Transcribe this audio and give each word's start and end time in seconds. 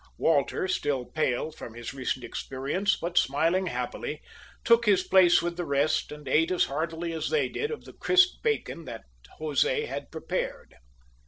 Walter, 0.17 0.67
still 0.67 1.05
pale 1.05 1.51
from 1.51 1.75
his 1.75 1.93
recent 1.93 2.25
experience, 2.25 2.95
but 2.99 3.19
smiling 3.19 3.67
happily, 3.67 4.19
took 4.63 4.87
his 4.87 5.03
place 5.03 5.43
with 5.43 5.57
the 5.57 5.63
rest 5.63 6.11
and 6.11 6.27
ate 6.27 6.49
as 6.49 6.63
heartily 6.65 7.13
as 7.13 7.29
they 7.29 7.47
did 7.47 7.69
of 7.69 7.85
the 7.85 7.93
crisp 7.93 8.41
bacon 8.41 8.85
that 8.85 9.03
Jose 9.37 9.85
had 9.85 10.09
prepared. 10.11 10.73